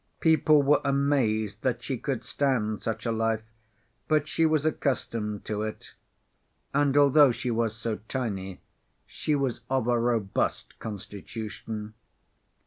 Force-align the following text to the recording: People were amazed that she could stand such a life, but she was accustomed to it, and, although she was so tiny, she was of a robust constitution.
People 0.19 0.63
were 0.63 0.81
amazed 0.83 1.61
that 1.61 1.83
she 1.83 1.95
could 1.95 2.23
stand 2.23 2.81
such 2.81 3.05
a 3.05 3.11
life, 3.11 3.43
but 4.07 4.27
she 4.27 4.47
was 4.47 4.65
accustomed 4.65 5.45
to 5.45 5.61
it, 5.61 5.93
and, 6.73 6.97
although 6.97 7.31
she 7.31 7.51
was 7.51 7.75
so 7.75 7.99
tiny, 8.07 8.61
she 9.05 9.35
was 9.35 9.61
of 9.69 9.87
a 9.87 9.99
robust 9.99 10.79
constitution. 10.79 11.93